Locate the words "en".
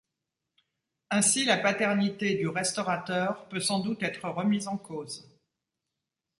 4.67-4.75